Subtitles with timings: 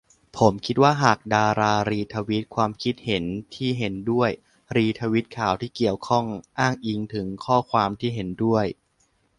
[0.37, 3.23] ผมคิดว่าหากดารารีทวีตความคิดเห็น
[3.55, 4.29] ที่เห็นด้วย
[4.75, 6.25] รีทวีตข่าวที่เกี่ยวข้อง
[6.59, 8.65] อ้างอิงถึงข้อความที่เห็นด้วย